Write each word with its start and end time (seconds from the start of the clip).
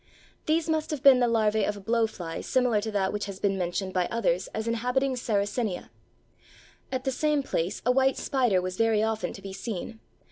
These 0.47 0.67
must 0.67 0.89
have 0.89 1.03
been 1.03 1.19
the 1.19 1.27
larvæ 1.27 1.69
of 1.69 1.77
a 1.77 1.79
blowfly 1.79 2.43
similar 2.43 2.81
to 2.81 2.89
that 2.89 3.13
which 3.13 3.25
has 3.25 3.39
been 3.39 3.55
mentioned 3.55 3.93
by 3.93 4.07
others 4.07 4.47
as 4.47 4.67
inhabiting 4.67 5.13
Sarracenia. 5.15 5.91
At 6.91 7.03
the 7.03 7.11
same 7.11 7.43
place 7.43 7.83
a 7.85 7.91
white 7.91 8.17
spider 8.17 8.63
was 8.63 8.77
very 8.77 9.03
often 9.03 9.31
to 9.33 9.43
be 9.43 9.53
seen. 9.53 9.99